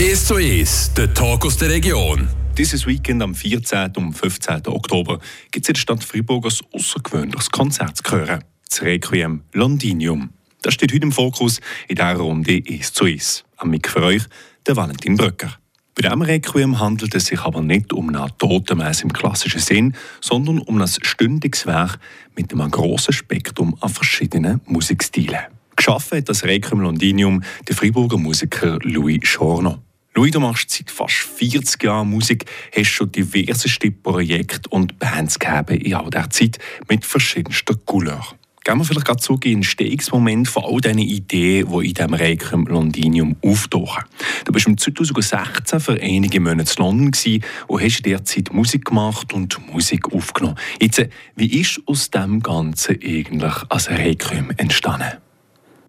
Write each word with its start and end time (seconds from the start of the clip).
1 0.00 0.24
zu 0.24 0.36
1, 0.36 0.94
der 0.94 1.12
Talk 1.12 1.44
aus 1.44 1.58
der 1.58 1.68
Region. 1.68 2.26
Dieses 2.56 2.86
Weekend 2.86 3.22
am 3.22 3.34
14. 3.34 3.92
und 3.98 4.14
15. 4.14 4.66
Oktober 4.68 5.20
gibt 5.50 5.66
es 5.66 5.68
in 5.68 5.74
der 5.74 5.78
Stadt 5.78 6.02
Freiburg 6.02 6.46
ein 6.46 6.52
außergewöhnliches 6.72 7.50
Konzert 7.50 7.98
zu 7.98 8.10
hören. 8.10 8.42
Das 8.66 8.80
Requiem 8.80 9.42
Londinium. 9.52 10.30
Das 10.62 10.72
steht 10.72 10.94
heute 10.94 11.02
im 11.02 11.12
Fokus 11.12 11.60
in 11.86 11.96
dieser 11.96 12.16
Runde 12.16 12.62
1 12.66 12.94
zu 12.94 13.04
1. 13.04 13.44
Am 13.58 13.68
Mick 13.68 13.90
für 13.90 14.02
euch, 14.02 14.22
der 14.66 14.74
Valentin 14.74 15.18
Bröcker. 15.18 15.58
Bei 15.94 16.00
diesem 16.00 16.22
Requiem 16.22 16.80
handelt 16.80 17.14
es 17.14 17.26
sich 17.26 17.40
aber 17.40 17.60
nicht 17.60 17.92
um 17.92 18.08
eine 18.08 18.26
Totenmesse 18.38 19.02
im 19.02 19.12
klassischen 19.12 19.60
Sinn, 19.60 19.94
sondern 20.22 20.60
um 20.60 20.80
ein 20.80 20.88
stündiges 20.88 21.66
Werk 21.66 21.98
mit 22.34 22.54
einem 22.54 22.70
grossen 22.70 23.12
Spektrum 23.12 23.76
an 23.82 23.90
verschiedenen 23.90 24.62
Musikstilen. 24.64 25.40
Geschaffen 25.76 26.16
hat 26.16 26.30
das 26.30 26.44
Requiem 26.44 26.80
Londinium 26.80 27.42
der 27.68 27.76
Freiburger 27.76 28.16
Musiker 28.16 28.78
Louis 28.80 29.20
Schorno. 29.24 29.82
Louis, 30.12 30.32
du 30.32 30.40
machst 30.40 30.70
seit 30.70 30.90
fast 30.90 31.14
40 31.14 31.84
Jahren 31.84 32.10
Musik, 32.10 32.44
hast 32.76 32.88
schon 32.88 33.12
diverseste 33.12 33.92
Projekte 33.92 34.68
und 34.70 34.98
Bands 34.98 35.38
gegeben 35.38 35.80
in 35.80 35.94
all 35.94 36.10
dieser 36.10 36.30
Zeit 36.30 36.58
mit 36.88 37.04
verschiedenster 37.04 37.76
Couleur. 37.86 38.26
Gehen 38.64 38.76
wir 38.76 38.84
vielleicht 38.84 39.06
gerade 39.06 39.20
zurück 39.20 39.44
in 39.44 39.52
den 39.52 39.58
Entstehungsmoment 39.58 40.48
von 40.48 40.64
all 40.64 40.80
diesen 40.80 40.98
Ideen, 40.98 41.68
die 41.70 41.88
in 41.88 41.94
diesem 41.94 42.14
Requiem 42.14 42.66
Londinium 42.66 43.36
auftauchen. 43.40 44.02
Du 44.44 44.52
bist 44.52 44.66
im 44.66 44.76
2016 44.76 45.78
für 45.78 46.00
einige 46.00 46.40
Monate 46.40 46.74
in 46.76 46.84
London 46.84 47.42
und 47.68 47.80
hast 47.80 48.02
derzeit 48.04 48.52
Musik 48.52 48.86
gemacht 48.86 49.32
und 49.32 49.64
Musik 49.72 50.12
aufgenommen. 50.12 50.58
Jetzt, 50.82 51.06
wie 51.36 51.60
ist 51.60 51.80
aus 51.86 52.10
dem 52.10 52.40
Ganzen 52.42 52.98
eigentlich 53.00 53.54
als 53.68 53.88
Requiem 53.88 54.50
entstanden? 54.56 55.18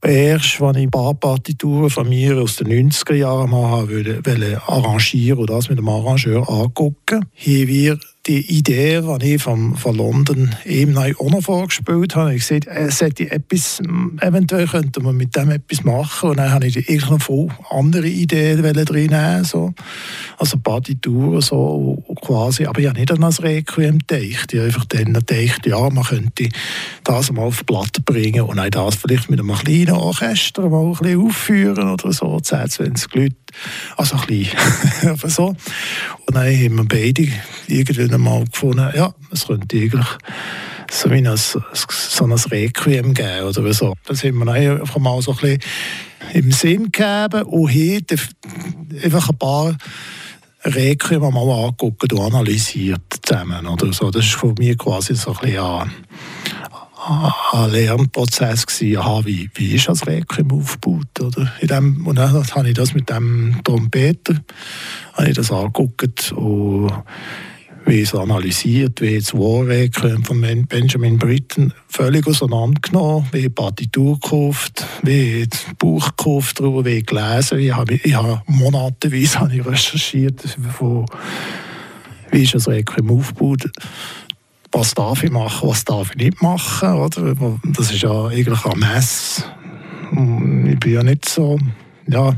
Erst, 0.03 0.59
als 0.61 0.77
ich 0.77 0.83
ein 0.83 0.91
paar 0.91 1.13
Partituren 1.13 1.89
von 1.89 2.09
mir 2.09 2.41
aus 2.41 2.55
den 2.55 2.89
90er 2.89 3.13
Jahren 3.13 3.51
wollte, 3.51 4.61
arrangieren 4.65 5.39
oder 5.39 5.55
das 5.55 5.69
mit 5.69 5.77
dem 5.77 5.87
Arrangeur 5.87 6.49
angucken, 6.49 7.25
haben 7.35 7.67
wir 7.67 7.99
die 8.27 8.57
Idee, 8.57 9.01
die 9.01 9.33
ich 9.35 9.41
von, 9.41 9.75
von 9.75 9.95
London 9.95 10.53
eben 10.65 10.95
auch 10.95 11.29
noch 11.29 11.41
vorgespielt 11.41 12.15
habe, 12.15 12.35
ich 12.35 12.47
gesagt, 12.47 12.67
es 12.67 13.01
hätte 13.01 13.31
etwas, 13.31 13.81
eventuell 14.19 14.67
könnte 14.67 14.99
man 15.01 15.17
mit 15.17 15.35
dem 15.35 15.49
etwas 15.49 15.83
machen. 15.83 16.29
Und 16.29 16.37
dann 16.37 16.51
habe 16.51 16.67
ich 16.67 16.77
eigentlich 16.77 17.09
noch 17.09 17.21
voll 17.21 17.47
andere 17.71 18.07
Ideen 18.07 18.61
drin 18.85 19.43
so. 19.43 19.73
also 20.37 20.57
Partituren 20.59 21.41
so 21.41 22.03
quasi, 22.21 22.65
aber 22.65 22.79
ich 22.79 22.93
nicht 22.93 23.11
an 23.11 23.21
das 23.21 23.41
Requiem 23.41 23.97
gedacht, 23.97 24.53
ich 24.53 24.59
habe 24.59 24.65
einfach 24.65 24.85
dann 24.85 25.13
gedacht, 25.13 25.65
ja, 25.65 25.89
man 25.89 26.03
könnte 26.03 26.49
das 27.03 27.31
mal 27.31 27.43
auf 27.43 27.59
die 27.59 27.63
Platte 27.63 28.01
bringen 28.01 28.41
und 28.41 28.57
dann 28.57 28.69
das 28.69 28.95
vielleicht 28.95 29.29
mit 29.29 29.39
einem 29.39 29.55
kleinen 29.55 29.91
Orchester 29.91 30.69
mal 30.69 30.85
ein 30.85 30.91
bisschen 30.91 31.21
aufführen 31.21 31.89
oder 31.89 32.11
so, 32.11 32.39
10, 32.39 32.69
20 32.69 33.15
Leute, 33.15 33.35
also 33.97 34.17
ein 34.17 34.27
bisschen, 34.27 35.29
so. 35.29 35.47
Und 35.47 36.35
dann 36.35 36.45
haben 36.45 36.75
wir 36.77 36.85
beide 36.85 37.27
irgendwie 37.67 38.07
dann 38.07 38.21
mal 38.21 38.45
gefunden, 38.45 38.89
ja, 38.95 39.13
es 39.31 39.47
könnte 39.47 39.77
eigentlich 39.77 40.05
so 40.91 41.09
wie 41.09 41.25
ein, 41.25 41.37
so 41.37 42.25
ein 42.25 42.31
Requiem 42.33 43.13
geben 43.13 43.47
oder 43.47 43.73
so. 43.73 43.93
Das 44.05 44.23
haben 44.23 44.43
wir 44.43 44.53
einfach 44.53 44.99
mal 44.99 45.21
so 45.21 45.31
ein 45.31 45.37
bisschen 45.37 45.59
im 46.33 46.51
Sinn 46.51 46.91
gegeben 46.91 47.43
und 47.43 47.73
heute 47.73 48.15
einfach 49.03 49.29
ein 49.29 49.37
paar 49.37 49.77
Requiem 50.63 51.21
mal 51.21 51.65
angeguckt 51.65 52.13
und 52.13 52.19
analysiert 52.19 53.01
zusammen. 53.21 53.65
Oder 53.65 53.91
so. 53.93 54.11
Das 54.11 54.25
ist 54.25 54.35
für 54.35 54.53
mich 54.57 54.77
quasi 54.77 55.15
so 55.15 55.31
ein 55.31 55.37
bisschen 55.41 55.63
ein, 55.63 55.91
ein 57.03 57.71
Lernprozess 57.71 58.65
gewesen. 58.65 58.97
Aha, 58.97 59.21
wie, 59.25 59.49
wie 59.55 59.75
ist 59.75 59.87
das 59.87 60.05
Requiem 60.05 60.51
aufgebaut? 60.51 61.19
Oder? 61.19 61.51
In 61.59 61.67
dem, 61.67 62.07
und 62.07 62.17
dann 62.17 62.31
habe 62.33 62.67
ich 62.67 62.75
das 62.75 62.93
mit 62.93 63.09
dem 63.09 63.59
Trompeter 63.63 64.35
habe 65.13 65.29
ich 65.29 65.35
das 65.35 65.51
angeguckt 65.51 66.31
und 66.31 66.91
wie 67.85 68.01
es 68.01 68.13
analysiert, 68.13 69.01
wie 69.01 69.17
das 69.17 69.33
Warwick 69.33 69.95
von 69.95 70.65
Benjamin 70.67 71.17
Britten 71.17 71.73
völlig 71.87 72.27
auseinandergenommen, 72.27 73.27
wie 73.31 73.49
Partitur 73.49 74.19
gekauft, 74.19 74.85
wie 75.01 75.47
das 75.47 75.65
Buch 75.77 76.15
gekauft, 76.15 76.61
wie 76.61 77.03
gelesen. 77.03 77.59
Ich 77.59 77.75
habe, 77.75 77.95
ich 77.95 78.15
habe 78.15 79.55
ich 79.55 79.65
recherchiert, 79.65 80.57
wie 82.31 82.43
ist 82.43 82.53
das 82.53 82.67
Requiem 82.67 83.11
aufgebaut, 83.11 83.69
was 84.71 84.93
darf 84.93 85.23
ich 85.23 85.31
machen, 85.31 85.69
was 85.69 85.83
darf 85.83 86.11
ich 86.11 86.17
nicht 86.17 86.41
machen. 86.41 86.93
Oder? 86.93 87.35
Das 87.63 87.91
ist 87.91 88.01
ja 88.01 88.27
eigentlich 88.27 88.65
ein 88.65 88.79
Mess. 88.79 89.45
Ich 90.11 90.79
bin 90.79 90.93
ja 90.93 91.03
nicht 91.03 91.27
so, 91.27 91.57
ja, 92.07 92.35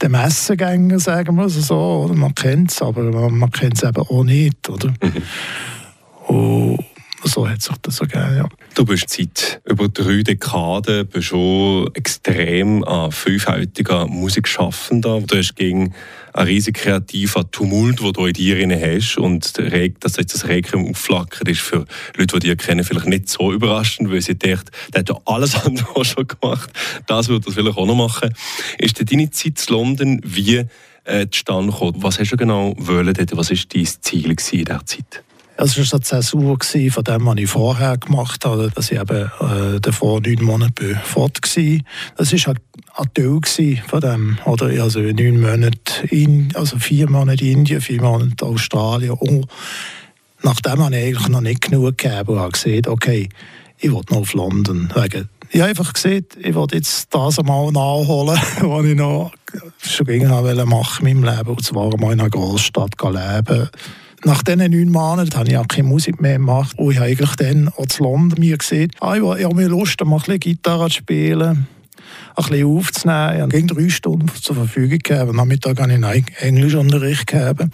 der 0.00 0.08
Messengänger, 0.08 0.98
sagen 0.98 1.36
wir 1.36 1.46
es 1.46 1.54
so. 1.66 2.04
Oder? 2.04 2.14
Man 2.14 2.34
kennt 2.34 2.70
es, 2.70 2.82
aber 2.82 3.02
man, 3.02 3.38
man 3.38 3.50
kennt 3.50 3.76
es 3.76 3.82
eben 3.82 4.02
auch 4.02 4.24
nicht. 4.24 4.68
Oder? 4.68 4.88
Mhm. 5.02 6.34
Und 6.34 6.84
so 7.26 7.48
hat 7.48 7.62
sich 7.62 7.74
das 7.82 7.96
so 7.96 8.04
gegeben, 8.04 8.36
ja. 8.36 8.48
Du 8.74 8.84
bist 8.84 9.08
seit 9.10 9.60
über 9.64 9.88
drei 9.88 10.22
Dekaden 10.22 11.06
bist 11.06 11.28
schon 11.28 11.90
extrem 11.94 12.84
an 12.84 13.12
vielfältiger 13.12 14.06
Musikschaffender. 14.06 15.20
Du 15.20 15.36
hast 15.36 15.56
gegen 15.56 15.94
einen 16.32 16.48
riesig 16.48 16.76
kreativen 16.76 17.50
Tumult, 17.50 18.00
den 18.00 18.12
du 18.12 18.26
in 18.26 18.32
dir 18.34 18.80
hast 18.80 19.16
und 19.16 19.58
dass 20.00 20.16
jetzt 20.16 20.34
das 20.34 20.46
Requiem 20.46 20.90
aufflackert 20.90 21.48
ist 21.48 21.60
für 21.60 21.86
Leute, 22.16 22.38
die 22.38 22.48
dich 22.48 22.58
kennen, 22.58 22.84
vielleicht 22.84 23.06
nicht 23.06 23.28
so 23.28 23.52
überraschend, 23.52 24.10
weil 24.10 24.20
sie 24.20 24.34
denken, 24.34 24.66
der 24.92 25.00
hat 25.00 25.08
ja 25.08 25.16
alles 25.24 25.54
andere 25.64 26.04
schon 26.04 26.26
gemacht. 26.26 26.70
Das 27.06 27.28
würde 27.28 27.46
das 27.46 27.54
vielleicht 27.54 27.78
auch 27.78 27.86
noch 27.86 27.94
machen. 27.94 28.34
Ist 28.78 29.10
deine 29.10 29.30
Zeit 29.30 29.64
in 29.68 29.74
London 29.74 30.20
wie 30.24 30.64
äh, 31.04 31.26
zustande 31.30 31.72
gekommen? 31.72 32.02
Was 32.02 32.18
hast 32.18 32.32
du 32.32 32.36
genau 32.36 32.74
wollen 32.78 33.14
dort? 33.14 33.36
Was 33.36 33.50
war 33.50 33.58
dein 33.72 33.86
Ziel 33.86 34.30
in 34.30 34.36
dieser 34.36 34.84
Zeit? 34.84 35.22
Es 35.58 35.78
war 35.78 35.84
eine 35.90 36.02
Zäsur 36.02 36.58
von 36.60 37.04
dem, 37.04 37.26
was 37.26 37.36
ich 37.38 37.48
vorher 37.48 37.96
gemacht 37.96 38.44
habe, 38.44 38.70
dass 38.74 38.90
ich 38.90 39.00
eben 39.00 39.30
äh, 39.40 39.80
davor 39.80 40.20
neun 40.20 40.44
Monate 40.44 41.00
fort 41.04 41.40
war. 41.42 41.78
Das 42.16 42.32
war 42.32 42.38
halt 42.40 42.60
ein 42.94 43.14
Teil 43.14 43.82
von 43.86 44.00
dem. 44.00 44.38
Oder 44.44 44.82
also 44.82 45.00
neun 45.00 45.40
Monate, 45.40 46.06
in, 46.10 46.52
also 46.54 46.78
vier 46.78 47.08
Monate 47.08 47.44
Indien, 47.44 47.80
vier 47.80 48.02
Monate 48.02 48.44
Australien. 48.44 49.12
Und 49.12 49.46
nachdem 50.42 50.84
habe 50.84 50.96
ich 50.96 51.06
eigentlich 51.06 51.28
noch 51.28 51.40
nicht 51.40 51.62
genug 51.62 51.96
gegeben 51.96 52.28
und 52.28 52.38
habe 52.38 52.52
gesehen, 52.52 52.86
okay, 52.86 53.28
ich 53.78 53.90
will 53.90 54.02
noch 54.10 54.18
auf 54.18 54.34
London. 54.34 54.92
Wegen 54.94 55.28
ich 55.50 55.60
habe 55.60 55.70
einfach 55.70 55.92
gesehen, 55.92 56.26
ich 56.38 56.54
wollte 56.54 56.76
jetzt 56.76 57.14
das 57.14 57.38
einmal 57.38 57.70
nachholen, 57.70 58.38
was 58.60 58.84
ich 58.84 58.96
noch 58.96 59.32
schon 59.78 60.06
machen 60.28 60.30
wollte 60.30 61.00
in 61.00 61.20
meinem 61.20 61.24
Leben. 61.24 61.50
Und 61.50 61.64
zwar 61.64 61.96
mal 61.98 62.12
in 62.12 62.20
einer 62.20 62.28
Großstadt 62.28 62.94
leben 63.00 63.70
nach 64.26 64.42
diesen 64.42 64.70
neun 64.70 64.90
Monaten 64.90 65.34
habe 65.34 65.48
ich 65.48 65.56
auch 65.56 65.68
keine 65.68 65.88
Musik 65.88 66.20
mehr 66.20 66.34
gemacht. 66.34 66.76
Und 66.78 66.90
ich 66.90 66.98
habe 66.98 67.08
eigentlich 67.08 67.36
dann 67.36 67.68
auch 67.68 67.86
zu 67.86 68.02
London 68.02 68.40
mir 68.40 68.58
gesehen, 68.58 68.90
ah, 69.00 69.14
ich 69.14 69.22
habe 69.22 69.54
mir 69.54 69.68
Lust, 69.68 70.02
ein 70.02 70.10
bisschen 70.10 70.40
Gitarre 70.40 70.88
zu 70.88 70.96
spielen 70.96 71.68
ein 72.36 72.44
bisschen 72.44 72.66
aufzunehmen. 72.66 73.50
Ich 73.50 73.56
habe 73.56 73.74
drei 73.74 73.88
Stunden 73.88 74.28
zur 74.28 74.56
Verfügung 74.56 74.98
gehabt. 74.98 75.30
Am 75.30 75.36
Nachmittag 75.36 75.80
habe 75.80 75.92
ich 75.92 76.04
einen 76.04 76.26
Englischunterricht 76.38 77.26
gehabt. 77.26 77.64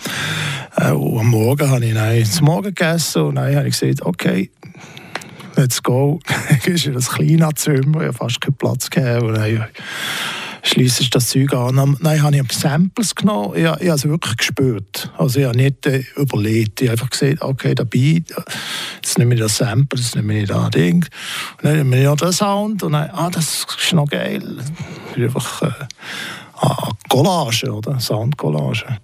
Äh, 0.77 0.93
und 0.93 1.21
am 1.21 1.27
Morgen 1.29 1.69
habe 1.69 1.85
ich 1.85 1.95
dann 1.95 2.25
zum 2.25 2.47
Morgen 2.47 2.75
gegessen 2.75 3.23
und 3.23 3.35
dann 3.37 3.55
habe 3.57 3.69
ich 3.69 3.79
gesagt, 3.79 4.03
okay, 4.03 4.51
let's 5.57 5.83
go. 5.83 6.21
ich 6.51 6.67
ist 6.67 6.87
in 6.87 6.95
das 6.95 7.11
kleine 7.11 7.49
Zimmer, 7.55 8.03
ich 8.03 8.07
habe 8.09 8.13
fast 8.13 8.41
keinen 8.41 8.55
Platz 8.55 8.89
gehabt. 8.89 9.25
Schließe 10.63 11.11
das 11.11 11.29
Zeug 11.29 11.53
an. 11.53 11.97
Nein, 12.01 12.23
habe 12.23 12.37
ich 12.37 12.53
Samples 12.53 13.15
genommen. 13.15 13.55
Ich, 13.57 13.63
ich 13.63 13.69
habe 13.69 13.91
es 13.91 14.05
wirklich 14.05 14.37
gespürt. 14.37 15.11
Also 15.19 15.41
ich 15.41 15.47
habe 15.47 15.57
nicht 15.57 15.87
äh, 15.87 16.05
überlegt. 16.17 16.81
Ich 16.81 16.89
habe 16.89 16.93
einfach 16.93 17.11
gesagt, 17.11 17.43
okay, 17.43 17.75
der 17.75 17.85
Beat, 17.85 18.35
jetzt 18.97 19.19
nehme 19.19 19.35
ich 19.35 19.41
das 19.41 19.57
Sample, 19.57 20.01
jetzt 20.01 20.17
nehme 20.17 20.41
ich 20.41 20.49
das 20.49 20.71
Ding. 20.71 21.05
Und 21.59 21.65
dann 21.65 21.77
nehme 21.77 21.99
ich 21.99 22.05
noch 22.05 22.17
den 22.17 22.33
Sound 22.33 22.83
und 22.83 22.93
dann, 22.93 23.11
ah, 23.11 23.31
das 23.31 23.67
ist 23.79 23.93
noch 23.93 24.09
geil. 24.09 24.59
Einfach 25.17 25.63
äh, 25.63 25.71
ah, 26.55 26.91
Collage, 27.09 27.73
oder? 27.73 27.99
Soundcollage. 28.01 28.99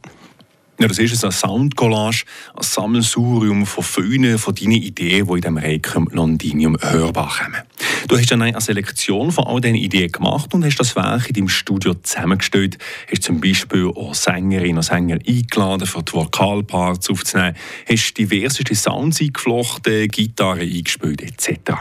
Ja, 0.81 0.87
das 0.87 1.01
ist 1.01 1.25
ein 1.25 1.33
Soundcollage, 1.33 2.23
ein 2.55 2.63
Sammelsurium 2.63 3.67
von 3.67 3.83
vielen 3.83 4.39
von 4.39 4.55
deinen 4.55 4.73
Ideen, 4.73 5.27
die 5.27 5.33
in 5.33 5.41
diesem 5.41 5.57
Requiem 5.57 6.09
Londinium 6.13 6.77
hörbar 6.81 7.37
kommen. 7.37 7.63
Du 8.07 8.17
hast 8.17 8.31
dann 8.31 8.43
eine 8.43 8.61
Selektion 8.61 9.33
von 9.33 9.45
all 9.45 9.61
diesen 9.61 9.75
Ideen 9.75 10.13
gemacht 10.13 10.55
und 10.55 10.65
hast 10.65 10.79
das 10.79 10.95
Werk 10.95 11.29
in 11.31 11.35
deinem 11.35 11.49
Studio 11.49 11.95
zusammengestellt. 11.95 12.79
Hast 13.11 13.25
zum 13.25 13.41
Beispiel 13.41 13.89
auch 13.89 14.15
Sängerinnen 14.15 14.77
und 14.77 14.85
Sänger 14.85 15.19
eingeladen, 15.27 15.85
für 15.85 16.05
die 16.05 16.13
Vokalparts 16.13 17.11
aufzunehmen. 17.11 17.57
Hast 17.91 18.17
diverseste 18.17 18.77
Sounds 18.77 19.21
eingeflochten, 19.21 20.07
Gitarre 20.07 20.61
eingespielt 20.61 21.23
etc. 21.23 21.73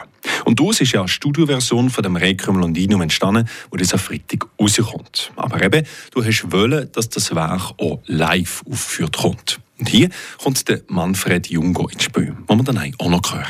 Und 0.45 0.59
daraus 0.59 0.81
ist 0.81 0.91
ja 0.91 1.01
eine 1.01 1.07
Studioversion 1.07 1.89
von 1.89 2.03
dem 2.03 2.15
Requiem 2.15 2.57
Londinium 2.57 3.01
entstanden, 3.01 3.47
wo 3.69 3.77
dieser 3.77 3.97
Freitag 3.97 4.45
rauskommt. 4.59 5.31
Aber 5.35 5.61
eben, 5.61 5.85
du 6.11 6.23
hast 6.23 6.51
wollen, 6.51 6.89
dass 6.91 7.09
das 7.09 7.33
Werk 7.35 7.73
auch 7.77 7.99
live 8.05 8.63
aufgeführt 8.69 9.17
kommt. 9.17 9.59
Und 9.79 9.89
hier 9.89 10.09
kommt 10.41 10.67
der 10.69 10.81
Manfred 10.87 11.47
Jungo 11.47 11.87
ins 11.87 12.03
Spiel, 12.03 12.35
den 12.49 12.57
wir 12.57 12.63
dann 12.63 12.93
auch 12.97 13.09
noch 13.09 13.33
hören. 13.33 13.45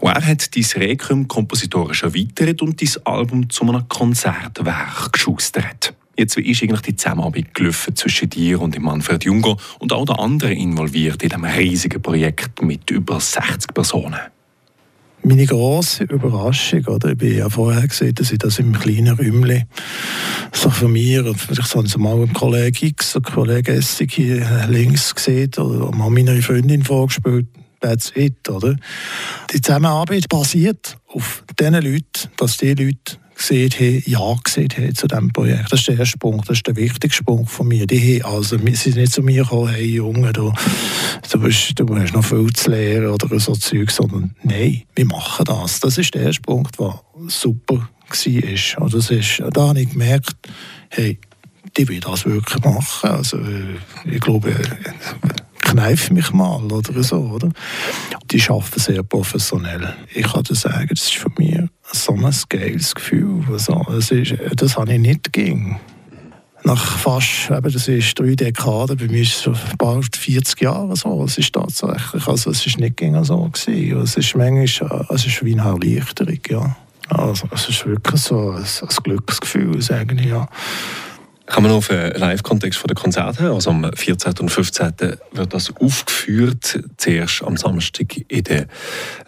Und 0.00 0.10
er 0.10 0.26
hat 0.26 0.54
dein 0.54 0.82
Requiem 0.82 1.28
kompositorisch 1.28 2.02
erweitert 2.02 2.60
und 2.60 2.80
dein 2.80 3.06
Album 3.06 3.48
zu 3.48 3.64
einem 3.64 3.88
Konzertwerk 3.88 5.12
geschustert. 5.12 5.94
Jetzt, 6.14 6.36
wie 6.36 6.50
ist 6.50 6.62
eigentlich 6.62 6.82
die 6.82 6.96
Zusammenarbeit 6.96 7.54
gelaufen 7.54 7.96
zwischen 7.96 8.28
dir 8.28 8.60
und 8.60 8.74
dem 8.74 8.82
Manfred 8.82 9.24
Junger 9.24 9.56
und 9.78 9.94
auch 9.94 10.04
den 10.04 10.16
anderen 10.16 10.52
involviert 10.52 11.22
in 11.22 11.30
diesem 11.30 11.44
riesigen 11.44 12.02
Projekt 12.02 12.60
mit 12.60 12.90
über 12.90 13.18
60 13.18 13.72
Personen? 13.72 14.20
Meine 15.24 15.46
grosse 15.46 16.04
Überraschung, 16.04 16.84
oder? 16.86 17.10
Ich 17.10 17.18
bin 17.18 17.36
ja 17.36 17.48
vorher 17.48 17.86
gesehen, 17.86 18.14
dass 18.14 18.32
ich 18.32 18.38
das 18.38 18.58
im 18.58 18.72
kleinen 18.72 19.16
Räumchen 19.16 19.64
so 20.52 20.70
von 20.70 20.92
mir, 20.92 21.24
und 21.26 21.40
vielleicht 21.40 21.68
Sie 21.88 21.98
mal 21.98 22.14
einen 22.14 22.32
Kollegen 22.32 22.86
X, 22.86 23.16
einen 23.16 23.24
Kollegen 23.24 23.76
Essig 23.76 24.12
hier 24.12 24.66
links 24.68 25.14
gesehen, 25.14 25.52
oder 25.58 25.90
mal 25.92 26.10
meiner 26.10 26.40
Freundin 26.42 26.82
vorgespielt, 26.82 27.46
that's 27.80 28.12
it, 28.14 28.48
oder? 28.48 28.76
Die 29.52 29.60
Zusammenarbeit 29.60 30.28
basiert 30.28 30.98
auf 31.08 31.44
diesen 31.58 31.74
Leuten, 31.74 32.30
dass 32.36 32.56
die 32.56 32.74
Leute 32.74 33.18
gesehen 33.48 33.70
haben, 33.70 34.02
ja 34.06 34.34
gesehen 34.42 34.68
haben 34.76 34.94
zu 34.94 35.06
diesem 35.06 35.32
Projekt. 35.32 35.72
Das 35.72 35.80
ist 35.80 35.88
der 35.88 35.98
erste 35.98 36.18
Punkt, 36.18 36.48
das 36.48 36.58
ist 36.58 36.66
der 36.66 36.76
wichtigste 36.76 37.24
Punkt 37.24 37.50
von 37.50 37.68
mir. 37.68 37.86
Die 37.86 38.22
also, 38.24 38.56
sie 38.58 38.74
sind 38.74 38.96
nicht 38.96 39.12
zu 39.12 39.22
mir 39.22 39.42
gekommen, 39.42 39.68
hey 39.68 39.86
Junge, 39.86 40.32
du, 40.32 40.52
du, 41.30 41.38
bist, 41.40 41.78
du 41.78 41.96
hast 41.96 42.14
noch 42.14 42.24
viel 42.24 42.52
zu 42.52 42.70
lernen 42.70 43.08
oder 43.08 43.38
so 43.40 43.54
Zeug, 43.54 43.90
sondern 43.90 44.34
nein, 44.42 44.82
wir 44.94 45.06
machen 45.06 45.44
das. 45.44 45.80
Das 45.80 45.98
ist 45.98 46.14
der 46.14 46.22
erste 46.22 46.42
Punkt, 46.42 46.78
der 46.78 47.00
super 47.28 47.74
war. 47.76 48.82
Und 48.82 48.94
das 48.94 49.10
ist, 49.10 49.42
da 49.52 49.68
habe 49.68 49.80
ich 49.80 49.90
gemerkt, 49.90 50.34
hey, 50.90 51.18
die 51.76 51.88
will 51.88 52.00
das 52.00 52.26
wirklich 52.26 52.62
machen. 52.64 53.10
Also, 53.10 53.38
ich 54.04 54.20
glaube, 54.20 54.54
kneif 55.62 56.10
mich 56.10 56.32
mal 56.32 56.60
oder 56.70 57.02
so, 57.02 57.20
oder? 57.20 57.50
Die 58.30 58.42
arbeiten 58.42 58.80
sehr 58.80 59.02
professionell. 59.02 59.94
Ich 60.14 60.30
kann 60.30 60.42
dir 60.42 60.54
sagen, 60.54 60.88
das 60.90 61.04
ist 61.04 61.14
für 61.14 61.30
mich 61.38 61.58
so 61.92 62.12
ein 62.12 62.34
geiles 62.48 62.94
Gefühl. 62.94 63.44
Also, 63.50 63.84
das, 63.88 64.10
ist, 64.10 64.34
das 64.56 64.76
habe 64.76 64.92
ich 64.92 65.00
nicht 65.00 65.32
ging. 65.32 65.78
Nach 66.64 66.98
fast, 66.98 67.50
eben, 67.50 67.72
das 67.72 67.88
ist 67.88 68.18
drei 68.18 68.34
Dekaden, 68.36 68.96
bei 68.96 69.08
mir 69.08 69.22
ist 69.22 69.34
es 69.34 69.42
so 69.42 69.52
bald 69.78 70.14
40 70.14 70.60
Jahre 70.60 70.94
so. 70.94 71.24
Es 71.24 71.38
ist 71.38 71.52
tatsächlich, 71.52 72.26
also 72.28 72.50
es 72.50 72.66
ist 72.66 72.78
nicht 72.78 73.00
so 73.22 73.50
gewesen. 73.50 74.00
Es 74.02 74.16
ist 74.16 74.36
manchmal, 74.36 75.06
es 75.08 75.26
ist 75.26 75.44
wie 75.44 75.58
eine 75.58 75.68
Erleichterung, 75.68 76.38
ja. 76.48 76.76
Also, 77.08 77.48
es 77.52 77.68
ist 77.68 77.84
wirklich 77.84 78.20
so 78.20 78.52
ein, 78.52 78.62
ein 78.62 79.02
Glücksgefühl, 79.02 79.82
sage 79.82 80.14
ich, 80.14 80.26
ja. 80.26 80.48
Kann 81.52 81.64
man 81.64 81.72
auf 81.72 81.90
einen 81.90 82.14
Live-Kontext 82.14 82.78
von 82.78 82.88
der 82.88 82.94
Konzerte 82.94 83.50
Also 83.50 83.68
am 83.68 83.92
14. 83.94 84.38
und 84.40 84.48
15. 84.48 84.94
wird 85.32 85.52
das 85.52 85.70
aufgeführt. 85.76 86.82
Zuerst 86.96 87.44
am 87.44 87.58
Samstag 87.58 88.16
in 88.28 88.44
der 88.44 88.66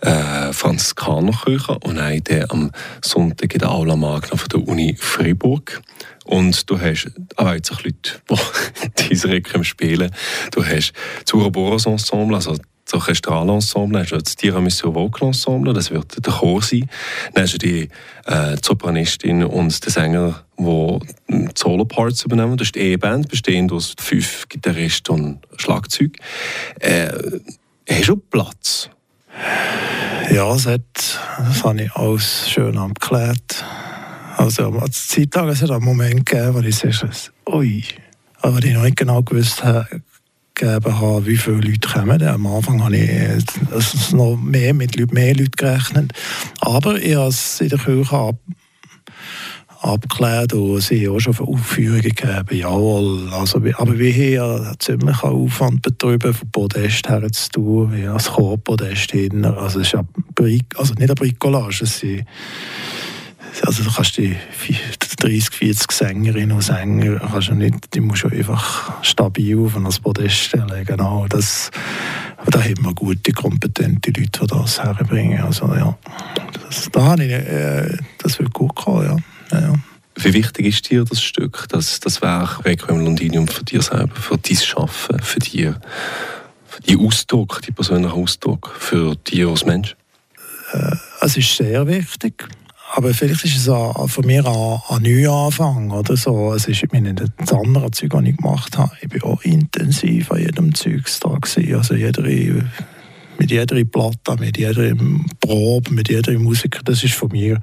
äh, 0.00 0.50
Franziskanerkirche 0.54 1.78
und 1.80 1.96
dann 1.96 2.22
am 2.48 2.70
Sonntag 3.02 3.52
in 3.52 3.58
der 3.58 3.70
Aula 3.70 3.94
Magna 3.94 4.38
von 4.38 4.48
der 4.48 4.66
Uni 4.66 4.96
Freiburg. 4.98 5.82
Und 6.24 6.70
du 6.70 6.80
hast 6.80 7.10
auch 7.36 7.52
jetzt 7.52 7.70
Leute, 7.84 8.12
die 8.98 9.08
diese 9.10 9.28
Requiem 9.28 9.62
spielen. 9.62 10.10
Du 10.50 10.64
hast 10.64 10.94
das 11.26 11.34
Ouroboros 11.34 11.84
Ensemble, 11.84 12.36
also 12.36 12.56
das 12.86 12.94
Orchestralensemble, 12.94 14.00
hast 14.00 14.12
du 14.12 14.16
das 14.16 14.34
Tiramisu 14.34 14.94
Vocal 14.94 15.28
Ensemble, 15.28 15.74
das 15.74 15.90
wird 15.90 16.24
der 16.24 16.32
Chor 16.32 16.62
sein. 16.62 16.88
Dann 17.34 17.44
hast 17.44 17.52
du 17.52 17.58
die 17.58 17.90
äh, 18.24 18.56
Sopranistin 18.62 19.44
und 19.44 19.84
den 19.84 19.90
Sänger, 19.90 20.43
die 20.56 21.48
Solo-Parts 21.54 22.24
übernehmen. 22.24 22.56
Das 22.56 22.68
ist 22.68 22.74
die 22.74 22.80
E-Band, 22.80 23.28
bestehend 23.28 23.72
aus 23.72 23.94
fünf 23.98 24.48
Gitarristen 24.48 25.12
und 25.12 25.38
Schlagzeug. 25.56 26.16
Äh, 26.80 27.12
hast 27.88 28.08
du 28.08 28.16
Platz? 28.16 28.90
Ja, 30.30 30.48
das, 30.52 30.66
hat, 30.66 30.82
das 31.38 31.64
habe 31.64 31.82
ich 31.82 31.92
alles 31.92 32.48
schön 32.48 32.78
abgeklärt. 32.78 33.64
Also, 34.36 34.68
an 34.68 34.92
Zeit 34.92 35.34
lang, 35.34 35.48
es 35.48 35.62
hat 35.62 35.70
einen 35.70 35.84
Moment 35.84 36.26
gegeben, 36.26 36.54
wo 36.54 36.60
ich 36.60 36.76
sage, 36.76 37.10
ui, 37.46 37.84
aber 38.40 38.62
ich 38.64 38.74
noch 38.74 38.82
nicht 38.82 38.96
genau 38.96 39.22
gewusst 39.22 39.62
habe, 39.64 40.02
habe, 40.60 41.26
wie 41.26 41.36
viele 41.36 41.56
Leute 41.56 41.88
kommen. 41.88 42.22
Am 42.22 42.46
Anfang 42.46 42.82
habe 42.82 42.96
ich 42.96 44.12
noch 44.12 44.36
mehr 44.36 44.72
mit 44.72 45.12
mehr 45.12 45.34
Leuten 45.34 45.50
gerechnet. 45.56 46.12
Aber 46.60 46.96
ich 46.96 47.14
habe 47.16 47.28
es 47.28 47.60
in 47.60 47.68
der 47.68 47.78
Kirche 47.78 48.16
ab, 48.16 48.36
abgeklärt 49.84 50.52
und 50.54 50.80
sie 50.80 51.06
haben 51.06 51.16
auch 51.16 51.20
schon 51.20 51.38
Aufführungen 51.38 52.02
gegeben. 52.02 52.46
Jawohl. 52.50 53.32
Also, 53.32 53.58
aber 53.58 53.66
wir 53.66 53.78
haben 53.78 54.00
ja 54.00 54.72
ziemlich 54.78 55.22
Aufwand 55.22 55.82
betrieben, 55.82 56.32
von 56.32 56.50
Podest 56.50 57.08
her 57.08 57.30
zu 57.30 57.50
tun, 57.50 57.92
wie 57.92 58.06
als 58.06 58.32
Chorpodest 58.32 59.12
hin. 59.12 59.44
Also, 59.44 59.80
es 59.80 59.88
ist 59.88 59.92
ja 59.92 60.04
also 60.76 60.94
nicht 60.94 61.10
ein 61.10 61.14
Bricolage, 61.14 61.84
es 61.84 62.04
also 63.62 63.84
du 63.84 63.90
kannst 63.92 64.16
die 64.16 64.36
30, 65.20 65.50
40 65.50 65.92
Sängerinnen 65.92 66.56
und 66.56 66.62
Sänger, 66.62 67.20
kannst 67.20 67.48
du 67.48 67.54
nicht, 67.54 67.94
die 67.94 68.00
musst 68.00 68.24
du 68.24 68.28
einfach 68.28 69.02
stabil 69.04 69.56
auf 69.58 69.76
ein 69.76 69.84
Podest 70.02 70.34
stellen. 70.34 70.84
Genau, 70.84 71.26
das, 71.28 71.70
da 72.50 72.60
haben 72.60 72.84
wir 72.84 72.94
gute, 72.94 73.32
kompetente 73.32 74.10
Leute, 74.10 74.40
die 74.40 74.46
das 74.46 74.82
herbringen. 74.82 75.40
Also 75.42 75.72
ja, 75.74 75.96
das, 76.66 76.88
da 76.90 77.14
ich, 77.14 77.30
äh, 77.30 77.96
das 78.18 78.38
wird 78.40 78.52
gut 78.52 78.74
kommen, 78.74 79.06
ja. 79.06 79.16
Ja. 79.50 79.74
Wie 80.16 80.32
wichtig 80.32 80.66
ist 80.66 80.88
dir 80.90 81.04
das 81.04 81.20
Stück, 81.20 81.66
das, 81.70 81.98
das 81.98 82.22
Werk 82.22 82.64
Requiem 82.64 83.04
Londinium 83.04 83.48
für 83.48 83.64
dich 83.64 83.82
selber, 83.82 84.14
für 84.14 84.38
dein 84.38 84.56
Schaffen, 84.56 85.18
für 85.20 85.40
dich, 85.40 85.70
für 86.66 86.82
die 86.82 86.96
Ausdruck, 86.96 87.60
die 87.62 87.72
persönlichen 87.72 88.12
Ausdruck, 88.12 88.72
für 88.78 89.16
dich 89.16 89.44
als 89.44 89.64
Mensch? 89.64 89.96
Äh, 90.72 90.96
es 91.20 91.36
ist 91.36 91.56
sehr 91.56 91.86
wichtig. 91.86 92.48
Aber 92.96 93.12
vielleicht 93.12 93.44
ist 93.44 93.56
es 93.56 93.68
auch 93.68 94.08
von 94.08 94.24
mir 94.24 94.46
ein, 94.46 94.80
ein 94.88 95.02
Neuanfang 95.02 95.90
oder 95.90 96.16
so. 96.16 96.54
Es 96.54 96.68
ist, 96.68 96.84
ich 96.84 96.92
meine, 96.92 97.12
das 97.12 97.52
andere 97.52 97.90
Zeug, 97.90 98.10
das 98.10 98.22
ich 98.22 98.36
gemacht 98.36 98.78
habe, 98.78 98.92
ich 99.00 99.22
war 99.22 99.30
auch 99.30 99.42
intensiv 99.42 100.30
an 100.30 100.38
jedem 100.38 100.74
Zeug 100.74 101.02
da 101.20 101.30
gewesen. 101.30 101.74
Also 101.74 101.94
jeder, 101.94 102.24
mit 103.38 103.50
jeder 103.50 103.84
Platte, 103.84 104.36
mit 104.38 104.58
jeder 104.58 104.94
Probe, 105.40 105.92
mit 105.92 106.08
jeder 106.08 106.38
Musiker, 106.38 106.80
das 106.84 107.02
ist 107.04 107.14
von 107.14 107.30
mir 107.30 107.60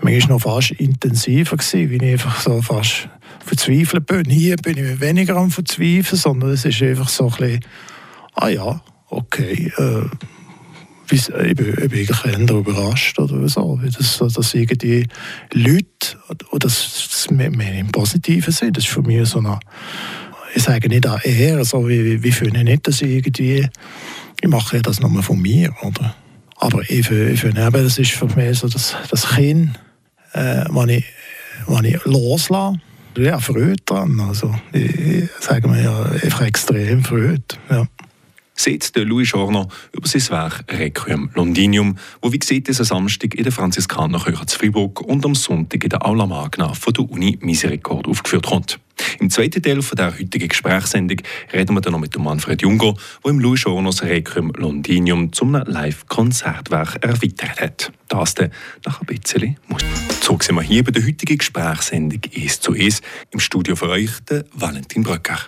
manchmal 0.00 0.36
noch 0.36 0.42
fast 0.42 0.72
intensiver 0.72 1.56
gewesen, 1.56 1.90
wie 1.90 1.96
ich 1.96 2.12
einfach 2.12 2.40
so 2.40 2.60
fast 2.62 3.08
verzweifelt 3.44 4.06
bin. 4.06 4.28
Hier 4.28 4.56
bin 4.56 4.78
ich 4.78 5.00
weniger 5.00 5.36
am 5.36 5.50
Verzweifeln, 5.50 6.18
sondern 6.18 6.50
es 6.50 6.64
ist 6.64 6.82
einfach 6.82 7.08
so 7.08 7.24
ein 7.28 7.36
bisschen, 7.36 7.64
ah 8.34 8.48
ja, 8.48 8.80
okay, 9.08 9.72
äh, 9.76 10.02
ich 11.10 11.26
bin, 11.26 11.38
ich 11.38 11.54
bin 11.54 11.98
eigentlich 12.00 12.24
eher 12.24 12.50
überrascht 12.50 13.18
oder 13.18 13.48
so, 13.48 13.80
dass, 13.96 14.18
dass 14.18 14.54
irgendwie 14.54 15.06
Leute, 15.52 16.18
oder 16.50 16.66
das, 16.66 17.08
das 17.10 17.30
mehr 17.30 17.78
im 17.78 17.92
Positiven 17.92 18.52
sind, 18.52 18.76
das 18.76 18.84
ist 18.84 18.90
für 18.90 19.02
mich 19.02 19.28
so 19.28 19.38
eine, 19.38 19.60
ich 20.54 20.62
sage 20.62 20.88
nicht 20.88 21.06
an 21.06 21.20
eher, 21.22 21.64
so 21.64 21.88
wie, 21.88 22.22
wie 22.22 22.32
finde 22.32 22.58
ich 22.58 22.64
nicht, 22.64 22.88
dass 22.88 23.02
ich 23.02 23.10
irgendwie, 23.10 23.68
ich 24.40 24.48
mache 24.48 24.82
das 24.82 25.00
nur 25.00 25.22
von 25.22 25.40
mir, 25.40 25.74
oder? 25.82 26.14
Aber 26.58 26.82
ich, 26.82 27.10
ich 27.10 27.40
finde 27.40 27.66
eben, 27.66 27.84
das 27.84 27.98
ist 27.98 28.12
für 28.12 28.26
mich 28.26 28.58
so 28.58 28.68
das, 28.68 28.96
das 29.10 29.28
Kind, 29.28 29.78
äh, 30.34 30.64
ich, 30.96 31.04
wenn 31.66 31.84
ich 31.84 32.04
loslasse, 32.04 32.80
ja, 33.18 33.38
Freude 33.38 33.76
dran. 33.84 34.20
Also, 34.20 34.54
ich, 34.72 34.94
ich 34.94 35.30
sage 35.40 35.68
mir 35.68 35.82
ja 35.82 36.02
einfach 36.02 36.42
extrem 36.42 37.02
Freude. 37.02 37.42
Ja 37.70 37.86
sieht 38.56 38.96
der 38.96 39.04
Louis 39.04 39.28
Schorner 39.28 39.68
über 39.92 40.08
sein 40.08 40.28
Werk 40.30 40.64
Requiem 40.72 41.30
Londinium, 41.34 41.96
wo 42.22 42.32
wie 42.32 42.38
gesagt 42.38 42.68
diesen 42.68 42.84
Samstag 42.84 43.34
in 43.34 43.44
der 43.44 43.52
Franziskanerkirche 43.52 44.46
zu 44.46 44.58
Fribourg 44.58 45.00
und 45.02 45.24
am 45.24 45.34
Sonntag 45.34 45.84
in 45.84 45.90
der 45.90 46.04
Aula 46.04 46.26
Magna 46.26 46.72
von 46.74 46.92
der 46.94 47.08
Uni 47.10 47.38
Misericord 47.40 48.08
aufgeführt 48.08 48.46
kommt. 48.46 48.80
Im 49.18 49.30
zweiten 49.30 49.62
Teil 49.62 49.82
von 49.82 49.96
der 49.96 50.18
heutigen 50.18 50.48
Gesprächssendung 50.48 51.18
reden 51.52 51.74
wir 51.74 51.80
dann 51.80 51.92
noch 51.92 52.00
mit 52.00 52.14
dem 52.14 52.24
Manfred 52.24 52.62
Junger, 52.62 52.94
der 53.24 53.30
im 53.30 53.40
Louis 53.40 53.60
Schorners 53.60 54.02
Requiem 54.02 54.52
Londinium 54.56 55.32
zum 55.32 55.54
Live-Konzertwerk 55.54 57.02
erweitert 57.02 57.60
hat. 57.60 57.92
Das 58.08 58.34
dann 58.34 58.50
nach 58.84 59.00
ein 59.00 59.06
bisschen 59.06 59.56
Musik. 59.68 59.88
So 60.22 60.38
sind 60.40 60.56
wir 60.56 60.62
hier 60.62 60.84
bei 60.84 60.90
der 60.90 61.06
heutigen 61.06 61.38
Gesprächssendung 61.38 62.20
«Es 62.34 62.60
zu 62.60 62.74
Es» 62.74 63.00
im 63.30 63.40
Studio 63.40 63.76
für 63.76 63.88
euch, 63.88 64.10
der 64.28 64.44
Valentin 64.52 65.02
Bröcker. 65.02 65.38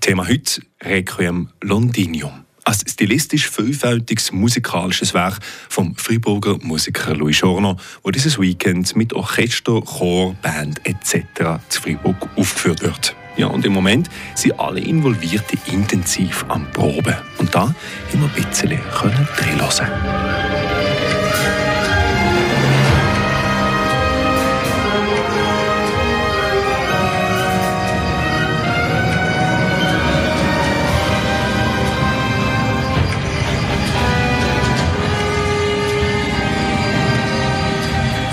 Thema 0.00 0.28
heute 0.28 0.62
Requiem 0.82 1.48
Londinium. 1.60 2.44
Ein 2.64 2.74
stilistisch 2.86 3.50
vielfältiges 3.50 4.30
musikalisches 4.30 5.14
Werk 5.14 5.38
vom 5.68 5.96
Freiburger 5.96 6.58
Musiker 6.62 7.14
Louis 7.14 7.36
Schorner, 7.36 7.76
wo 8.02 8.10
dieses 8.10 8.38
Weekend 8.38 8.94
mit 8.94 9.12
Orchester, 9.14 9.80
Chor, 9.80 10.34
Band 10.42 10.80
etc. 10.86 11.60
zu 11.68 11.82
Freiburg 11.82 12.28
aufgeführt 12.36 12.82
wird. 12.82 13.16
Ja, 13.36 13.46
und 13.48 13.64
im 13.64 13.72
Moment 13.72 14.08
sind 14.34 14.60
alle 14.60 14.80
Involvierten 14.80 15.58
intensiv 15.66 16.44
am 16.48 16.70
Proben. 16.70 17.16
Und 17.38 17.54
da 17.54 17.74
wir 18.12 18.20
ein 18.20 18.30
bisschen 18.30 18.68
drin 18.68 19.60
hören. 19.60 20.61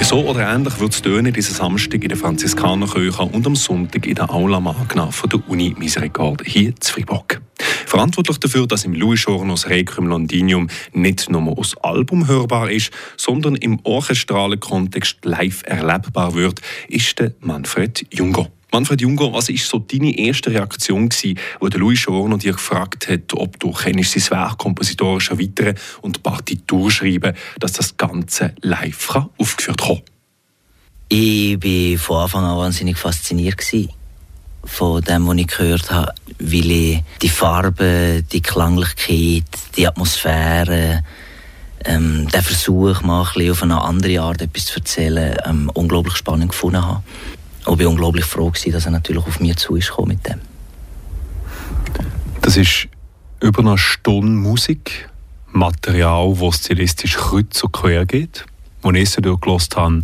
So 0.02 0.26
oder 0.26 0.52
ähnlich 0.52 0.80
wird 0.80 0.94
es 0.94 1.02
tönen 1.02 1.32
diesen 1.32 1.54
Samstag 1.54 2.02
in 2.02 2.10
der 2.10 2.18
Franziskanerkirche 2.18 3.22
und 3.22 3.46
am 3.46 3.56
Sonntag 3.56 4.08
in 4.08 4.16
der 4.16 4.34
Aula 4.34 4.60
Magna 4.60 5.12
von 5.12 5.30
der 5.30 5.48
Uni 5.48 5.76
Misericorde 5.78 6.44
hier 6.46 6.70
in 6.70 6.76
Fribourg. 6.82 7.40
Verantwortlich 7.86 8.40
dafür, 8.40 8.66
dass 8.66 8.86
im 8.86 8.94
Louis 8.94 9.20
Schornos 9.20 9.70
Requiem 9.70 10.08
Londinium 10.08 10.68
nicht 10.94 11.30
nur 11.30 11.58
aus 11.58 11.78
Album 11.84 12.28
hörbar 12.28 12.72
ist, 12.72 12.92
sondern 13.18 13.56
im 13.56 13.80
orchestralen 13.84 14.60
Kontext 14.60 15.26
live 15.26 15.64
erlebbar 15.66 16.34
wird, 16.34 16.60
ist 16.88 17.20
der 17.20 17.34
Manfred 17.42 18.06
Junger. 18.12 18.50
Manfred 18.72 19.02
Junger, 19.02 19.34
was 19.34 19.50
war 19.50 19.58
so 19.58 19.80
deine 19.80 20.18
erste 20.18 20.52
Reaktion 20.52 21.10
gewesen, 21.10 21.40
wo 21.60 21.70
der 21.70 21.80
Louis 21.80 22.00
Schorno 22.00 22.38
dir 22.38 22.54
gefragt 22.54 23.08
hat, 23.08 23.34
ob 23.34 23.60
du 23.60 23.72
kennst 23.72 24.12
sein 24.12 24.38
Werk 24.38 24.60
kompositorisch 24.60 25.32
erweitern 25.32 25.76
und 26.02 26.22
Partitur 26.22 26.92
schreiben, 26.92 27.36
dass 27.60 27.74
das 27.74 27.98
Ganze 27.98 28.54
live 28.62 29.16
aufgeführt 29.38 29.82
kann? 29.82 30.02
Ich 31.10 31.58
war 31.64 31.98
von 31.98 32.18
Anfang 32.18 32.44
an 32.44 32.58
wahnsinnig 32.58 32.98
fasziniert 32.98 33.60
von 34.64 35.02
dem, 35.02 35.28
was 35.28 35.38
ich 35.38 35.48
gehört 35.48 35.90
habe, 35.90 36.14
weil 36.38 36.72
ich 36.72 37.04
die 37.22 37.30
Farbe, 37.30 38.24
die 38.32 38.42
Klanglichkeit, 38.42 39.46
die 39.76 39.88
Atmosphäre, 39.88 41.04
ähm, 41.86 42.28
den 42.28 42.42
Versuch, 42.42 43.02
mal 43.02 43.28
ein 43.36 43.52
auf 43.52 43.64
eine 43.64 43.82
andere 43.82 44.22
Art 44.22 44.42
etwas 44.42 44.66
zu 44.66 44.80
erzählen, 44.80 45.38
ähm, 45.46 45.72
unglaublich 45.74 46.16
spannend 46.16 46.52
gefunden 46.52 46.86
habe. 46.86 47.02
Und 47.66 47.80
ich 47.80 47.86
war 47.86 47.92
unglaublich 47.92 48.26
froh, 48.26 48.50
gewesen, 48.50 48.72
dass 48.72 48.86
er 48.86 48.92
natürlich 48.92 49.26
auf 49.26 49.40
mich 49.40 49.58
zu 49.58 49.76
ist 49.76 49.92
mit 50.06 50.26
dem. 50.28 50.40
Das 52.42 52.58
ist 52.58 52.88
über 53.42 53.60
eine 53.60 53.78
Stunde 53.78 54.32
Musik, 54.32 55.10
Material, 55.52 56.36
das 56.40 56.58
stilistisch 56.58 57.16
kreuz 57.16 57.64
und 57.64 57.72
quer 57.74 58.06
geht. 58.06 58.46
Als 58.82 58.98
ich 58.98 59.04
es 59.04 59.16
durchgelassen 59.16 59.76
habe, 59.76 60.04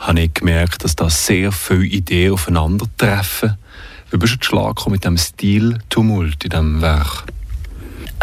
habe 0.00 0.20
ich 0.20 0.34
gemerkt, 0.34 0.84
dass 0.84 0.96
da 0.96 1.08
sehr 1.08 1.52
viele 1.52 1.84
Ideen 1.84 2.32
aufeinandertreffen. 2.32 3.56
Wie 4.10 4.16
bist 4.16 4.38
du 4.50 4.90
mit 4.90 5.04
dem 5.04 5.16
Stiltumult 5.16 6.44
in 6.44 6.50
diesem 6.50 6.82
Werk? 6.82 7.24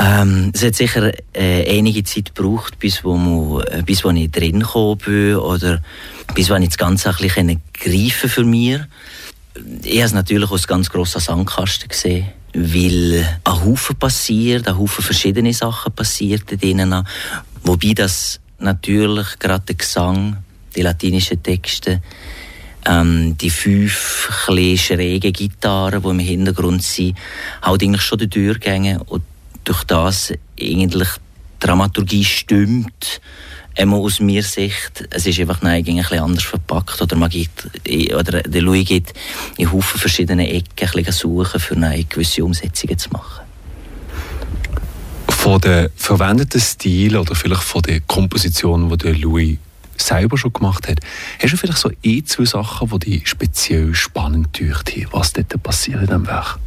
Ähm, 0.01 0.51
es 0.53 0.63
hat 0.63 0.75
sicher 0.75 1.12
äh, 1.34 1.77
einige 1.77 2.03
Zeit 2.03 2.34
gebraucht, 2.34 2.79
bis 2.79 3.03
wo, 3.03 3.18
man, 3.18 3.63
äh, 3.68 3.84
bis 3.84 4.06
wo 4.06 4.10
ich 4.12 4.32
drin 4.32 4.63
bin 5.06 5.36
oder 5.36 5.82
bis 6.34 6.50
wo 6.50 6.56
ich 6.56 6.70
das 6.70 6.77
Ganze 6.77 7.10
ein 7.10 7.15
bisschen 7.18 7.62
greifen 7.74 8.29
für 8.29 8.46
mich. 8.46 8.79
Ich 9.84 9.98
habe 9.98 10.06
es 10.06 10.13
natürlich 10.13 10.51
als 10.51 10.68
ganz 10.68 10.89
grosser 10.89 11.20
Sandkasten 11.20 11.89
gesehen, 11.89 12.27
weil 12.53 13.27
ein 13.44 13.65
Haufen 13.65 13.98
passiert, 13.98 14.70
ein 14.70 14.77
Haufen 14.77 15.03
verschiedene 15.03 15.53
Sachen 15.53 15.91
passiert 15.91 16.44
drinnen. 16.50 17.06
Wobei 17.63 17.91
das 17.94 18.39
natürlich 18.58 19.38
gerade 19.38 19.65
der 19.65 19.75
Gesang, 19.75 20.38
die 20.77 20.82
latinischen 20.82 21.44
Texte, 21.44 22.01
ähm, 22.86 23.38
die 23.38 23.50
fünf 23.50 24.29
schrägen 24.46 25.34
Gitarren, 25.34 26.01
die 26.01 26.10
im 26.10 26.20
Hintergrund 26.20 26.84
sind, 26.84 27.18
halt 27.62 27.84
eigentlich 27.84 28.01
schon 28.01 28.20
die 28.20 28.29
Türgänge 28.29 29.03
und 29.03 29.24
durch 29.70 29.84
das 29.84 30.34
eigentlich 30.60 31.10
Dramaturgie 31.60 32.26
stimmt, 32.26 33.22
einmal 33.78 34.00
aus 34.00 34.20
meiner 34.20 34.42
Sicht, 34.42 35.08
es 35.12 35.28
ist 35.28 35.40
einfach 35.40 35.62
nein, 35.62 35.86
ein 35.86 35.96
bisschen 35.96 36.20
anders 36.20 36.44
verpackt 36.44 37.00
oder 37.02 37.16
man 37.16 37.30
geht, 37.30 37.52
oder 38.16 38.42
der 38.42 38.62
Louis 38.62 38.88
geht 38.88 39.14
in 39.58 39.72
Haufen 39.72 40.00
verschiedene 40.00 40.50
Ecken 40.50 40.90
ein 41.06 41.12
suchen, 41.12 41.60
für 41.60 41.76
eine 41.76 42.04
gewisse 42.04 42.44
Umsetzungen 42.44 42.98
zu 42.98 43.10
machen. 43.12 43.46
Von 45.30 45.62
den 45.62 45.90
verwendeten 45.96 46.60
Stil 46.60 47.16
oder 47.16 47.36
vielleicht 47.36 47.64
von 47.64 47.84
den 47.84 48.06
Kompositionen, 48.08 48.90
die 48.90 48.98
der 48.98 49.16
Louis 49.16 49.58
selber 49.98 50.38
schon 50.38 50.54
gemacht 50.54 50.88
hat, 50.88 51.00
hast 51.40 51.54
du 51.54 51.58
vielleicht 51.58 51.80
so 51.80 51.92
ein, 52.04 52.26
zwei 52.26 52.46
Sachen, 52.46 52.90
die 52.90 53.12
dich 53.12 53.28
speziell 53.28 53.94
spannend 53.94 54.60
haben, 54.60 55.08
was 55.12 55.34
dort 55.34 55.62
passiert 55.62 56.00
in 56.00 56.08
diesem 56.08 56.26
Werk? 56.26 56.58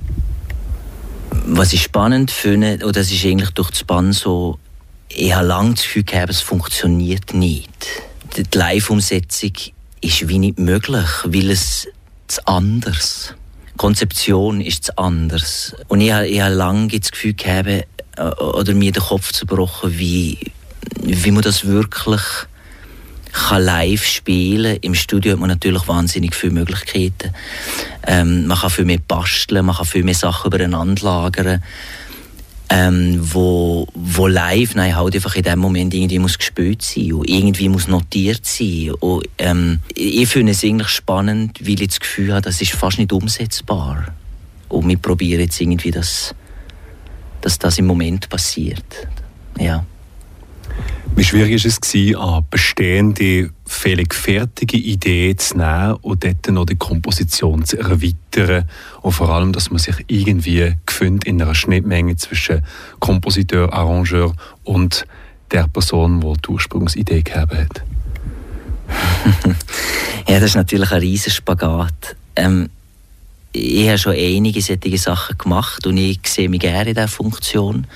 Was 1.44 1.72
ich 1.72 1.82
spannend 1.82 2.30
finde, 2.30 2.78
oder 2.84 2.92
das 2.92 3.10
ist 3.10 3.24
eigentlich 3.24 3.50
durch 3.50 3.70
das 3.70 3.84
Band 3.84 4.14
so, 4.14 4.58
ich 5.08 5.34
habe 5.34 5.46
lange 5.46 5.74
das 5.74 5.82
Gefühl 5.82 6.04
gehabt, 6.04 6.30
es 6.30 6.40
funktioniert 6.40 7.34
nicht. 7.34 7.68
Die 8.36 8.44
Live-Umsetzung 8.56 9.52
ist 10.00 10.28
wie 10.28 10.38
nicht 10.38 10.58
möglich, 10.58 11.08
weil 11.24 11.50
es 11.50 11.88
zu 12.28 12.46
anders. 12.46 13.34
Die 13.72 13.76
Konzeption 13.76 14.60
ist 14.60 14.84
zu 14.84 14.98
anders. 14.98 15.74
Und 15.88 16.00
ich 16.00 16.12
habe, 16.12 16.28
ich 16.28 16.40
habe 16.40 16.54
lange 16.54 16.98
das 16.98 17.10
Gefühl 17.10 17.34
gehabt, 17.34 17.68
äh, 17.68 18.22
oder 18.22 18.74
mir 18.74 18.92
den 18.92 19.02
Kopf 19.02 19.32
zu 19.32 19.46
zerbrochen, 19.46 19.98
wie, 19.98 20.38
wie 21.02 21.30
man 21.30 21.42
das 21.42 21.66
wirklich 21.66 22.22
kann 23.32 23.64
live 23.64 24.04
spielen. 24.04 24.76
Im 24.82 24.94
Studio 24.94 25.32
hat 25.32 25.40
man 25.40 25.48
natürlich 25.48 25.88
wahnsinnig 25.88 26.34
viele 26.34 26.52
Möglichkeiten. 26.52 27.32
Ähm, 28.06 28.46
man 28.46 28.58
kann 28.58 28.70
viel 28.70 28.84
mehr 28.84 28.98
basteln, 29.06 29.64
man 29.64 29.74
kann 29.74 29.86
viel 29.86 30.04
mehr 30.04 30.14
Sachen 30.14 30.48
übereinander 30.48 31.02
lagern. 31.02 31.62
Ähm, 32.68 33.18
wo, 33.20 33.86
wo 33.94 34.26
live 34.28 34.74
nein, 34.74 34.96
halt 34.96 35.14
einfach 35.14 35.34
in 35.34 35.42
dem 35.42 35.58
Moment 35.58 35.92
irgendwie 35.92 36.18
muss 36.18 36.38
gespielt 36.38 36.80
sein 36.80 37.12
und 37.12 37.28
irgendwie 37.28 37.68
muss 37.68 37.86
notiert 37.86 38.46
sein. 38.46 38.92
Und, 39.00 39.28
ähm, 39.36 39.80
ich 39.94 40.28
finde 40.28 40.52
es 40.52 40.64
eigentlich 40.64 40.88
spannend, 40.88 41.60
weil 41.60 41.82
ich 41.82 41.88
das 41.88 42.00
Gefühl 42.00 42.32
habe, 42.32 42.40
das 42.40 42.62
ist 42.62 42.72
fast 42.72 42.98
nicht 42.98 43.12
umsetzbar. 43.12 44.14
Und 44.70 44.88
wir 44.88 44.96
probieren 44.96 45.42
jetzt 45.42 45.60
irgendwie, 45.60 45.90
dass, 45.90 46.34
dass 47.42 47.58
das 47.58 47.76
im 47.76 47.86
Moment 47.86 48.30
passiert. 48.30 49.06
Ja. 49.58 49.84
Wie 51.14 51.24
schwierig 51.24 51.62
war 51.62 51.68
es, 51.68 51.94
eine 51.94 52.44
bestehende, 52.50 53.50
völlig 53.66 54.14
fertige 54.14 54.78
Idee 54.78 55.36
zu 55.36 55.58
nehmen 55.58 55.96
und 56.00 56.24
dort 56.24 56.48
noch 56.48 56.64
die 56.64 56.76
Komposition 56.76 57.64
zu 57.66 57.78
erweitern? 57.78 58.68
Und 59.02 59.12
vor 59.12 59.28
allem, 59.28 59.52
dass 59.52 59.70
man 59.70 59.78
sich 59.78 59.96
irgendwie 60.08 60.74
findet 60.88 61.24
in 61.24 61.42
einer 61.42 61.54
Schnittmenge 61.54 62.16
zwischen 62.16 62.64
Kompositeur, 62.98 63.72
Arrangeur 63.72 64.34
und 64.64 65.04
der 65.50 65.68
Person, 65.68 66.20
die 66.20 66.32
die 66.40 66.48
Ursprungsidee 66.48 67.22
gegeben 67.22 67.58
hat. 67.58 67.82
ja, 70.28 70.40
das 70.40 70.44
ist 70.44 70.56
natürlich 70.56 70.92
ein 70.92 71.00
riesiger 71.00 71.34
Spagat. 71.34 72.16
Ähm, 72.36 72.70
ich 73.52 73.86
habe 73.86 73.98
schon 73.98 74.14
einige 74.16 74.62
solche 74.62 74.96
Sachen 74.96 75.36
gemacht 75.36 75.86
und 75.86 75.98
ich 75.98 76.20
sehe 76.26 76.48
mich 76.48 76.60
gerne 76.60 76.90
in 76.90 76.94
dieser 76.94 77.08
Funktion 77.08 77.86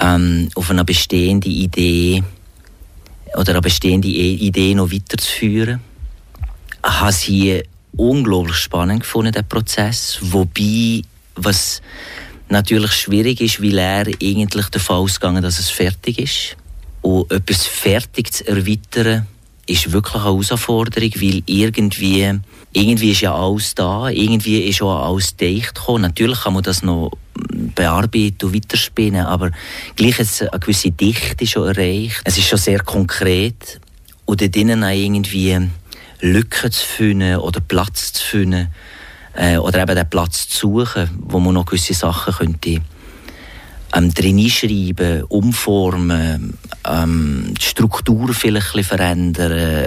ähm, 0.00 0.48
auf 0.54 0.70
eine 0.70 0.84
bestehende 0.84 1.48
Idee 1.48 2.22
oder 3.34 3.52
eine 3.52 3.60
bestehende 3.60 4.08
Idee 4.08 4.74
noch 4.74 4.90
weiterzuführen. 4.90 5.80
Ich 6.82 6.90
habe 6.90 7.10
es 7.10 7.20
hier 7.20 7.62
unglaublich 7.96 8.56
spannend 8.56 9.00
gefunden, 9.00 9.32
der 9.32 9.42
Prozess. 9.42 10.18
Wobei, 10.22 11.02
was 11.34 11.82
natürlich 12.48 12.92
schwierig 12.92 13.40
ist, 13.40 13.62
weil 13.62 13.78
er 13.78 14.06
eigentlich 14.06 14.68
davon 14.70 14.96
ausgegangen 14.96 15.42
dass 15.42 15.58
es 15.58 15.70
fertig 15.70 16.18
ist. 16.18 16.56
Und 17.02 17.30
etwas 17.30 17.66
fertig 17.66 18.32
zu 18.32 18.46
erweitern, 18.46 19.26
ist 19.70 19.92
wirklich 19.92 20.14
eine 20.14 20.24
Herausforderung, 20.24 21.10
weil 21.16 21.42
irgendwie, 21.46 22.40
irgendwie 22.72 23.10
ist 23.10 23.20
ja 23.20 23.34
alles 23.34 23.74
da, 23.74 24.08
irgendwie 24.08 24.62
ist 24.62 24.82
auch 24.82 25.08
alles 25.08 25.36
dicht 25.36 25.74
gekommen. 25.74 26.02
Natürlich 26.02 26.40
kann 26.40 26.54
man 26.54 26.62
das 26.62 26.82
noch 26.82 27.12
bearbeiten 27.34 28.46
und 28.46 28.54
weiterspinnen, 28.54 29.24
aber 29.24 29.50
gleich 29.96 30.18
ist 30.18 30.42
eine 30.42 30.58
gewisse 30.58 30.90
Dichte 30.90 31.46
schon 31.46 31.68
erreicht. 31.68 32.20
Es 32.24 32.36
ist 32.38 32.48
schon 32.48 32.58
sehr 32.58 32.80
konkret 32.80 33.80
und 34.24 34.40
dort 34.40 34.56
auch 34.56 34.88
irgendwie 34.88 35.58
Lücken 36.20 36.70
zu 36.70 36.86
finden 36.86 37.36
oder 37.36 37.60
Platz 37.60 38.12
zu 38.12 38.24
finden 38.24 38.68
äh, 39.34 39.56
oder 39.56 39.82
eben 39.82 39.96
den 39.96 40.10
Platz 40.10 40.48
zu 40.48 40.84
suchen, 40.84 41.10
wo 41.18 41.38
man 41.38 41.54
noch 41.54 41.66
gewisse 41.66 41.94
Sachen 41.94 42.34
könnte 42.34 42.80
ähm, 43.94 44.12
drin 44.12 44.48
schreiben, 44.48 45.24
umformen, 45.24 46.58
ähm, 46.88 47.54
die 47.60 47.64
Struktur 47.64 48.32
vielleicht 48.32 48.74
ein 48.74 48.84
verändern 48.84 49.86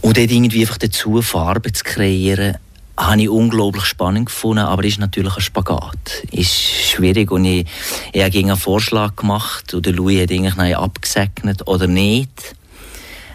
und 0.00 0.18
dort 0.18 0.30
irgendwie 0.30 0.60
einfach 0.60 0.78
dazu 0.78 1.22
Farbe 1.22 1.72
zu 1.72 1.84
kreieren, 1.84 2.58
habe 2.96 3.22
ich 3.22 3.28
unglaublich 3.28 3.86
spannend 3.86 4.26
gefunden, 4.26 4.64
aber 4.64 4.84
ist 4.84 5.00
natürlich 5.00 5.34
ein 5.34 5.42
Spagat. 5.42 6.24
Ist 6.30 6.52
schwierig 6.52 7.30
und 7.32 7.44
ich, 7.44 7.66
ich 8.12 8.22
habe 8.22 8.38
einen 8.38 8.56
Vorschlag 8.56 9.16
gemacht 9.16 9.74
der 9.74 9.92
Louis 9.92 10.22
hat 10.22 10.30
eigentlich 10.30 10.76
abgesegnet 10.76 11.66
oder 11.66 11.86
nicht. 11.86 12.54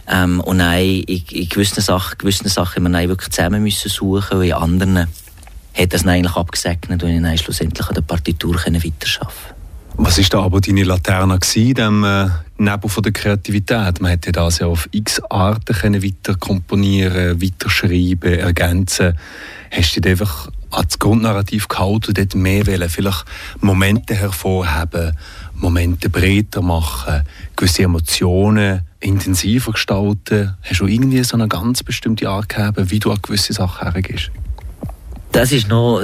Ähm, 0.08 0.40
und 0.42 0.58
nein, 0.58 1.04
in, 1.06 1.50
gewissen 1.50 1.82
Sachen, 1.82 2.18
gewissen 2.18 2.48
Sachen 2.48 2.84
wir 2.84 3.10
wirklich 3.10 3.32
zusammen 3.32 3.62
müssen 3.62 3.90
suchen 3.90 4.38
und 4.38 4.44
in 4.44 4.54
anderen 4.54 5.08
hat 5.74 5.94
das 5.94 6.06
eigentlich 6.06 6.36
abgesegnet 6.36 7.04
und 7.04 7.26
ich 7.26 7.42
schlussendlich 7.42 7.88
an 7.88 7.96
der 7.96 8.02
Partitur 8.02 8.56
weiterarbeiten 8.56 9.60
was 10.02 10.18
ist 10.18 10.34
da 10.34 10.42
aber 10.42 10.62
deine 10.62 10.84
Laterne 10.84 11.40
in 11.56 11.74
dem 11.74 12.04
äh, 12.06 12.30
Nebel 12.60 12.90
von 12.90 13.04
der 13.04 13.14
Kreativität? 13.14 14.02
Man 14.02 14.12
hätte 14.12 14.32
das 14.32 14.60
ja 14.60 14.68
auf 14.68 14.90
x 14.92 15.22
Arten 15.30 15.74
können 15.74 16.04
weiter 16.04 16.36
komponieren, 16.36 17.42
weiter 17.42 17.70
schreiben, 17.70 18.38
ergänzen. 18.40 19.18
Hast 19.72 19.96
du 19.96 20.02
dich 20.02 20.12
einfach 20.12 20.50
als 20.72 21.00
Grundnarrativ 21.00 21.68
gehalten 21.68 22.08
und 22.10 22.18
dort 22.18 22.36
mehr 22.36 22.68
wollen? 22.68 22.90
Vielleicht 22.90 23.26
Momente 23.62 24.14
hervorheben, 24.16 25.16
Momente 25.54 26.10
breiter 26.10 26.62
machen, 26.62 27.24
gewisse 27.56 27.84
Emotionen 27.84 28.82
intensiver 29.00 29.72
gestalten? 29.72 30.56
Hast 30.62 30.82
du 30.82 30.88
irgendwie 30.88 31.24
so 31.24 31.38
eine 31.38 31.48
ganz 31.48 31.84
bestimmte 31.84 32.30
Art 32.30 32.50
gehabt, 32.50 32.92
wie 32.92 33.00
du 33.00 33.12
an 33.12 33.20
gewisse 33.22 33.54
Sachen 33.54 33.92
hergehst? 33.92 34.32
Das 35.32 35.52
ist 35.52 35.68
noch, 35.68 36.02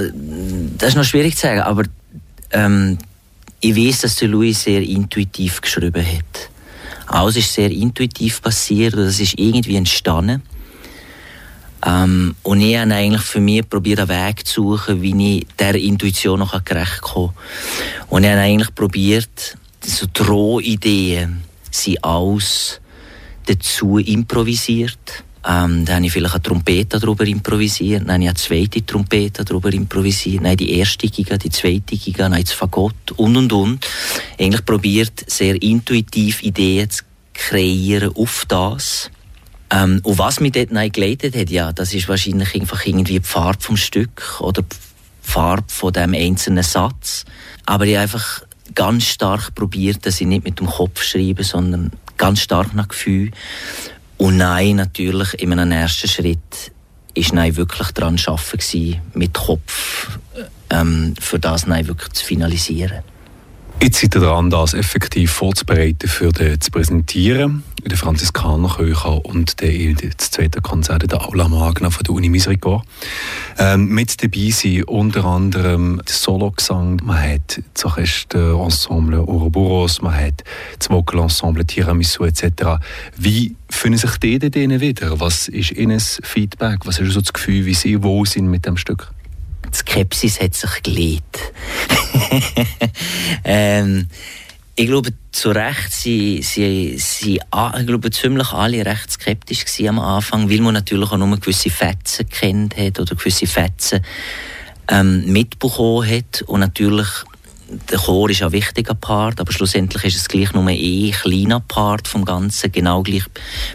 das 0.78 0.90
ist 0.90 0.96
noch 0.96 1.04
schwierig 1.04 1.36
zu 1.36 1.48
sagen, 1.48 1.62
aber 1.62 1.84
ähm, 2.52 2.98
ich 3.60 3.76
weiß, 3.76 4.02
dass 4.02 4.18
der 4.18 4.28
Louis 4.28 4.62
sehr 4.62 4.82
intuitiv 4.82 5.62
geschrieben 5.62 6.06
hat. 6.06 6.50
Alles 7.08 7.38
ist 7.38 7.54
sehr 7.54 7.72
intuitiv 7.72 8.42
passiert 8.42 8.96
und 8.96 9.06
das 9.06 9.20
ist 9.20 9.38
irgendwie 9.38 9.76
entstanden. 9.76 10.42
Ähm, 11.86 12.36
und 12.44 12.62
ich 12.62 12.78
habe 12.78 12.94
eigentlich 12.94 13.22
für 13.22 13.40
mich 13.40 13.68
probiert, 13.70 14.00
einen 14.00 14.10
Weg 14.10 14.46
zu 14.46 14.76
suchen, 14.76 15.02
wie 15.02 15.38
ich 15.38 15.48
dieser 15.60 15.76
Intuition 15.76 16.40
noch 16.40 16.64
gerecht 16.64 17.02
komme. 17.02 17.34
Und 18.10 18.24
ich 18.24 18.30
habe 18.30 18.42
eigentlich 18.42 18.74
probiert, 18.74 19.58
so 19.84 20.08
Drohideen 20.12 21.44
sind 21.70 22.04
alles 22.04 22.82
dazu 23.46 24.00
improvisiert. 24.00 25.24
Ähm, 25.48 25.86
dann 25.86 25.98
habe 25.98 26.06
ich 26.08 26.12
vielleicht 26.12 26.34
eine 26.34 26.44
Trompete 26.44 27.00
darüber 27.00 27.26
improvisiert, 27.26 28.02
dann 28.02 28.14
habe 28.14 28.24
ich 28.24 28.30
eine 28.30 28.36
zweite 28.36 28.86
Trompete 28.86 29.46
darüber 29.46 29.72
improvisiert, 29.72 30.44
dann 30.44 30.58
die 30.58 30.78
erste 30.78 31.08
Giga, 31.08 31.38
die 31.38 31.52
zweite 31.52 31.96
Giga, 31.96 32.28
dann 32.30 32.42
das 32.42 32.52
Fagott 32.52 33.12
und 33.16 33.38
und 33.38 33.54
und. 33.54 33.88
Eigentlich 34.40 34.66
probiert 34.66 35.24
sehr 35.28 35.62
intuitiv 35.62 36.42
Ideen 36.42 36.90
zu 36.90 37.04
kreieren 37.34 38.16
auf 38.16 38.46
das. 38.48 39.12
Ähm, 39.70 40.00
und 40.04 40.18
was 40.18 40.40
mich 40.40 40.54
dort 40.54 40.70
geleitet 40.94 41.36
hat, 41.36 41.50
ja, 41.50 41.72
das 41.74 41.94
ist 41.94 42.10
wahrscheinlich 42.10 42.56
einfach 42.56 42.86
irgendwie 42.86 43.20
die 43.20 43.26
Farbe 43.26 43.62
vom 43.62 43.78
Stück 43.78 44.40
oder 44.40 44.64
die 44.64 44.76
Farbe 45.22 45.66
von 45.68 45.94
dem 45.94 46.14
einzelnen 46.14 46.64
Satz. 46.64 47.26
Aber 47.66 47.86
ich 47.86 47.98
einfach 47.98 48.42
ganz 48.74 49.06
stark 49.06 49.54
probiert, 49.54 50.06
dass 50.06 50.22
ich 50.22 50.28
nicht 50.28 50.44
mit 50.44 50.60
dem 50.60 50.68
Kopf 50.68 51.04
schreibe, 51.04 51.44
sondern 51.44 51.92
ganz 52.18 52.42
stark 52.42 52.74
nach 52.74 52.88
Gefühl. 52.88 53.32
Und 54.18 54.38
nein, 54.38 54.78
natürlich 54.78 55.34
in 55.42 55.52
einem 55.52 55.72
ersten 55.72 56.08
Schritt 56.08 56.72
ist 57.14 57.34
nein 57.34 57.56
wirklich 57.56 57.92
daran 57.92 58.20
arbeiten 58.26 59.02
mit 59.14 59.34
Kopf, 59.34 60.20
ähm, 60.70 61.14
für 61.20 61.40
das 61.40 61.68
nein 61.68 61.88
wirklich 61.88 62.14
zu 62.14 62.26
finalisieren. 62.26 63.04
Jetzt 63.82 64.00
seid 64.00 64.16
ihr 64.16 64.22
dran, 64.22 64.50
das 64.50 64.74
effektiv 64.74 65.32
vorzubereiten, 65.32 66.08
für 66.08 66.32
den 66.32 66.60
zu 66.60 66.72
präsentieren. 66.72 67.64
In 67.84 67.90
der 67.90 67.98
Franziskanerkirche 67.98 69.10
und 69.10 69.62
der, 69.62 69.94
das 69.94 70.32
zweite 70.32 70.62
Konzert 70.62 71.04
in 71.04 71.10
der 71.10 71.22
Aula 71.24 71.48
Magna 71.48 71.92
von 71.92 72.04
der 72.04 72.16
Uni 72.16 72.30
Misericord. 72.30 72.84
Ähm, 73.60 73.90
mit 73.90 74.24
dabei 74.24 74.50
sind 74.50 74.88
unter 74.88 75.26
anderem 75.26 76.02
der 76.04 76.16
Solo-Gesang, 76.16 77.02
man 77.04 77.22
hat 77.22 77.62
das 77.74 77.86
Orchester-Ensemble 77.86 79.20
Ouroboros, 79.20 80.02
man 80.02 80.16
hat 80.16 80.44
das 80.80 80.90
Vocal-Ensemble 80.90 81.66
Tiramisu 81.66 82.24
etc. 82.24 82.80
Wie 83.18 83.56
fühlen 83.70 83.98
sich 83.98 84.18
die 84.18 84.40
denen 84.40 84.82
wieder? 84.82 85.20
Was 85.20 85.48
ist 85.48 85.72
ihnen 85.72 85.98
das 85.98 86.20
Feedback? 86.24 86.80
Was 86.86 86.98
ist 86.98 87.12
so 87.12 87.22
das 87.22 87.34
Gefühl, 87.34 87.66
wie 87.66 87.76
sie 87.76 88.02
wohl 88.02 88.26
sind 88.26 88.48
mit 88.48 88.66
dem 88.66 88.78
Stück? 88.78 89.12
Die 89.76 89.80
Skepsis 89.80 90.40
hat 90.40 90.56
sich 90.56 90.84
gelegt. 90.84 91.52
ähm, 93.44 94.08
ich 94.78 94.88
glaube, 94.88 95.10
zu 95.34 95.50
Recht 95.50 95.92
sie, 95.92 96.42
sie, 96.42 96.98
sie, 96.98 97.42
ich 97.42 97.86
glaube, 97.86 98.10
ziemlich 98.10 98.54
alle 98.54 98.86
recht 98.86 99.12
skeptisch 99.12 99.66
am 99.86 100.00
Anfang, 100.00 100.50
weil 100.50 100.62
man 100.62 100.76
natürlich 100.76 101.12
auch 101.12 101.18
nur 101.18 101.38
gewisse 101.38 101.70
Fetzen 101.70 102.30
kennt 102.30 102.78
hat 102.78 103.02
oder 103.02 103.16
gewisse 103.16 103.48
Fetzen 103.48 104.00
ähm, 104.88 105.26
mitbekommen 105.26 106.10
hat. 106.10 106.42
Und 106.44 106.62
natürlich, 106.62 107.08
der 107.90 108.00
Chor 108.00 108.30
ist 108.30 108.44
ein 108.44 108.54
wichtiger 108.54 108.96
Part, 108.96 109.42
aber 109.42 109.52
schlussendlich 109.52 110.06
ist 110.06 110.16
es 110.16 110.30
gleich 110.30 110.54
nur 110.54 110.66
ein 110.68 111.12
kleiner 111.12 111.60
Part 111.60 112.08
vom 112.08 112.24
Ganzen, 112.24 112.72
genau 112.72 113.04
gleich 113.04 113.26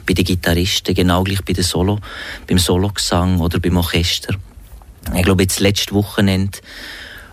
bei 0.07 0.14
den 0.14 0.25
Gitarristen, 0.25 0.95
genau 0.95 1.25
gleich 1.25 1.45
bei 1.45 1.52
der 1.52 1.64
Solo, 1.64 1.99
beim 2.47 2.59
Sologesang 2.59 3.40
oder 3.40 3.61
beim 3.61 3.76
Orchester. 3.76 4.35
Ich 5.14 5.23
glaube, 5.23 5.42
jetzt 5.42 5.61
letztes 5.61 5.92
Wochenende, 5.92 6.59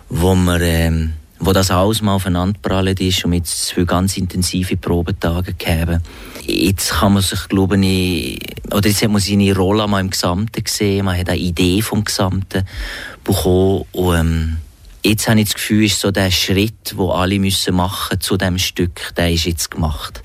wo 0.08 0.34
wir, 0.34 0.60
ähm, 0.60 1.12
wo 1.38 1.52
das 1.52 1.70
alles 1.70 2.02
mal 2.02 2.14
aufeinander 2.14 2.58
prallt 2.60 3.00
ist 3.00 3.24
und 3.24 3.34
jetzt 3.34 3.66
zwei 3.66 3.84
ganz 3.84 4.16
intensive 4.16 4.76
Probetage 4.76 5.54
gegeben. 5.54 6.02
Jetzt 6.44 6.90
kann 6.90 7.12
man 7.12 7.22
sich, 7.22 7.46
glaube 7.48 7.78
ich, 7.84 8.40
oder 8.72 8.88
jetzt 8.88 9.02
hat 9.02 9.10
man 9.10 9.20
seine 9.20 9.54
Rolle 9.54 9.86
mal 9.86 10.00
im 10.00 10.10
Gesamten 10.10 10.64
gesehen, 10.64 11.04
man 11.04 11.16
hat 11.16 11.28
eine 11.28 11.38
Idee 11.38 11.82
vom 11.82 12.04
Gesamten 12.04 12.64
bekommen 13.22 13.84
und 13.92 14.16
ähm, 14.16 14.56
jetzt 15.04 15.28
habe 15.28 15.40
ich 15.40 15.46
das 15.46 15.54
Gefühl, 15.54 15.84
ist 15.84 16.00
so 16.00 16.10
der 16.10 16.30
Schritt, 16.30 16.92
den 16.92 17.10
alle 17.10 17.38
müssen 17.38 17.76
machen 17.76 18.20
zu 18.20 18.36
diesem 18.36 18.58
Stück, 18.58 19.14
der 19.16 19.30
ist 19.30 19.44
jetzt 19.44 19.70
gemacht. 19.70 20.22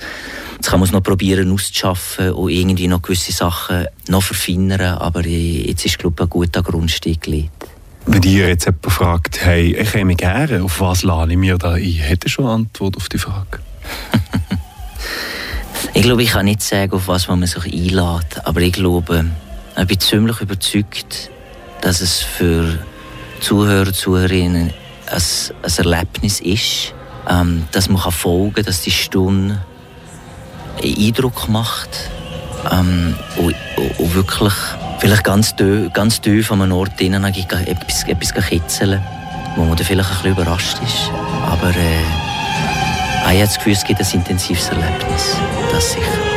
Jetzt 0.64 0.70
kann 0.70 0.80
man 0.80 0.88
es 0.88 0.94
noch 0.94 1.04
probieren 1.04 1.52
auszuschaffen 1.52 2.32
und 2.32 2.50
irgendwie 2.50 2.88
noch 2.88 3.02
gewisse 3.02 3.34
Sachen 3.34 3.86
noch 4.08 4.24
verfeinern, 4.24 4.98
aber 4.98 5.28
jetzt 5.28 5.86
ist, 5.86 6.00
glaube 6.00 6.16
ich, 6.20 6.24
ein 6.24 6.30
guter 6.30 6.64
Grundstein 6.64 7.18
gelegt. 7.20 7.68
Wenn 8.06 8.22
dir 8.22 8.48
jetzt 8.48 8.64
jemand 8.64 8.86
fragt, 8.86 9.42
hey, 9.44 9.76
ich 9.76 9.92
käme 9.92 10.16
gerne, 10.16 10.64
auf 10.64 10.80
was 10.80 11.04
lade 11.04 11.34
ich 11.34 11.38
mir 11.38 11.58
da 11.58 11.74
ein? 11.74 11.84
Hätte 11.84 12.30
schon 12.30 12.46
eine 12.46 12.54
Antwort 12.54 12.96
auf 12.96 13.10
die 13.10 13.18
Frage? 13.18 13.60
ich 15.94 16.02
glaube, 16.02 16.24
ich 16.24 16.30
kann 16.30 16.46
nicht 16.46 16.62
sagen, 16.62 16.94
auf 16.94 17.10
was 17.10 17.28
man 17.28 17.46
sich 17.46 17.66
einlädt, 17.66 18.46
aber 18.46 18.62
ich 18.62 18.72
glaube, 18.72 19.26
ich 19.78 19.86
bin 19.86 20.00
ziemlich 20.00 20.40
überzeugt, 20.40 21.30
dass 21.82 22.00
es 22.00 22.22
für 22.22 22.80
Zuhörer, 23.42 23.92
Zuhörerinnen 23.92 24.72
ein, 25.08 25.22
ein 25.62 25.74
Erlebnis 25.78 26.40
ist, 26.40 26.94
ähm, 27.30 27.66
dass 27.74 27.90
man 27.90 28.00
folgen 28.14 28.54
kann, 28.54 28.64
dass 28.64 28.82
die 28.82 28.92
Stunde 28.92 29.60
Eindruck 30.82 31.48
macht 31.50 31.90
ähm, 32.72 33.16
und, 33.38 33.56
und, 33.98 34.16
wirklich 34.16 34.54
vielleicht 35.00 35.24
ganz 35.24 35.56
tief, 35.56 35.92
ganz 35.94 36.22
tief 36.22 36.52
an 36.52 36.62
einem 36.62 36.74
Ort 36.74 37.00
drinnen 37.00 37.24
etwas, 37.24 38.04
etwas 38.04 38.34
kitzeln, 38.48 39.02
wo 39.56 39.64
man 39.64 39.76
dann 39.76 39.86
vielleicht 39.86 40.10
ein 40.10 40.16
bisschen 40.16 40.32
überrascht 40.32 40.78
ist. 40.84 41.12
Aber 41.46 41.70
äh, 41.70 42.02
ich 43.22 43.28
habe 43.28 43.40
das 43.40 43.56
Gefühl, 43.56 43.74
es 43.74 43.84
gibt 43.84 44.00
ein 44.00 44.08
intensives 44.14 44.68
Erlebnis, 44.70 45.36
das 45.72 45.92
sicher. 45.92 46.33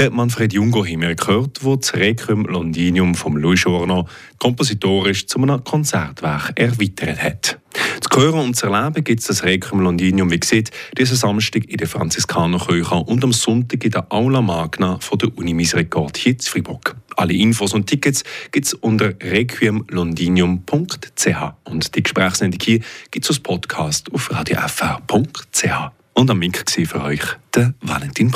Der 0.00 0.10
Manfred 0.10 0.52
Jungo 0.54 0.86
haben 0.86 1.02
wir 1.02 1.14
gehört, 1.14 1.62
der 1.62 1.76
das 1.76 1.92
Requiem 1.92 2.46
Londinium 2.46 3.14
vom 3.14 3.36
Louis 3.36 3.62
Journo 3.62 4.08
kompositorisch 4.38 5.26
zu 5.26 5.38
einem 5.38 5.62
Konzertwerk 5.62 6.58
erweitert 6.58 7.22
hat. 7.22 7.58
Zu 8.00 8.08
hören 8.18 8.40
und 8.40 8.56
zu 8.56 8.68
erleben 8.68 9.04
gibt 9.04 9.20
es 9.20 9.26
das 9.26 9.44
Requiem 9.44 9.80
Londinium, 9.80 10.30
wie 10.30 10.40
gesagt, 10.40 10.70
diesen 10.96 11.18
Samstag 11.18 11.66
in 11.66 11.76
der 11.76 11.86
Franziskanerkirche 11.86 12.94
und 12.94 13.22
am 13.22 13.34
Sonntag 13.34 13.84
in 13.84 13.90
der 13.90 14.10
Aula 14.10 14.40
Magna 14.40 14.98
von 15.00 15.18
der 15.18 15.36
Uni 15.36 15.52
Misericord 15.52 16.16
hier 16.16 16.32
in 16.32 16.40
Fribourg. 16.40 16.96
Alle 17.16 17.34
Infos 17.34 17.74
und 17.74 17.86
Tickets 17.86 18.24
gibt 18.52 18.68
es 18.68 18.72
unter 18.72 19.12
requiemlondinium.ch 19.22 21.26
und 21.64 21.94
die 21.94 22.02
Gesprächssendung 22.02 22.60
hier 22.62 22.80
gibt 23.10 23.26
es 23.26 23.32
als 23.32 23.40
Podcast 23.40 24.10
auf 24.14 24.32
radiofr.ch. 24.32 25.90
Und 26.20 26.30
am 26.30 26.38
Mink 26.38 26.62
für 26.68 27.02
euch 27.02 27.22
der 27.54 27.72
Valentin 27.80 28.28